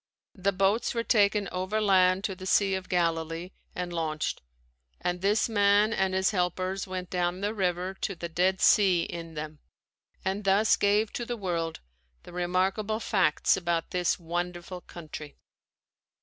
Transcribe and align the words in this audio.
The 0.33 0.51
boats 0.51 0.95
were 0.95 1.03
taken 1.03 1.47
overland 1.51 2.23
to 2.23 2.33
the 2.33 2.47
Sea 2.47 2.73
of 2.73 2.89
Galilee 2.89 3.51
and 3.75 3.93
launched 3.93 4.41
and 4.99 5.21
this 5.21 5.47
man 5.47 5.93
and 5.93 6.15
his 6.15 6.31
helpers 6.31 6.87
went 6.87 7.11
down 7.11 7.41
the 7.41 7.53
river 7.53 7.93
to 8.01 8.15
the 8.15 8.27
Dead 8.27 8.61
Sea 8.61 9.03
in 9.03 9.35
them, 9.35 9.59
and 10.25 10.43
thus 10.43 10.75
gave 10.75 11.13
to 11.13 11.23
the 11.23 11.37
world 11.37 11.81
the 12.23 12.33
remarkable 12.33 12.99
facts 12.99 13.55
about 13.55 13.91
this 13.91 14.17
wonderful 14.17 14.81
country. 14.81 15.37